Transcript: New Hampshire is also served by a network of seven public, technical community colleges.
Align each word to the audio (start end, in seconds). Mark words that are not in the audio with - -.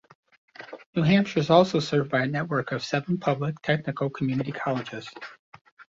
New 0.95 1.03
Hampshire 1.03 1.39
is 1.41 1.51
also 1.51 1.79
served 1.79 2.09
by 2.09 2.23
a 2.23 2.25
network 2.25 2.71
of 2.71 2.83
seven 2.83 3.19
public, 3.19 3.61
technical 3.61 4.09
community 4.09 4.51
colleges. 4.51 5.07